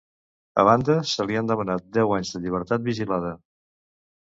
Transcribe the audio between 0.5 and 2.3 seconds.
A banda, se li han demanat deu